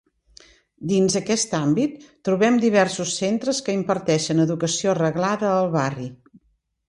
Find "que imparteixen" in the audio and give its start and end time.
3.67-4.45